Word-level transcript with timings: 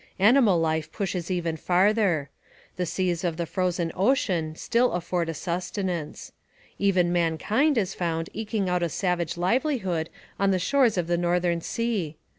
Animal 0.17 0.59
life 0.59 0.91
pushes 0.91 1.29
even 1.29 1.57
farther. 1.57 2.31
The 2.75 2.87
seas 2.87 3.23
of 3.23 3.37
the 3.37 3.45
frozen 3.45 3.91
ocean 3.93 4.55
still 4.55 4.93
afford 4.93 5.29
a 5.29 5.35
sustenance. 5.35 6.31
Even 6.79 7.13
mankind 7.13 7.77
is 7.77 7.93
found 7.93 8.27
eking 8.33 8.67
out 8.67 8.81
a 8.81 8.89
savage 8.89 9.37
livelihood 9.37 10.09
on 10.39 10.49
the 10.49 10.57
shores 10.57 10.97
of 10.97 11.05
the 11.05 11.19
northern 11.19 11.61
sea. 11.61 12.17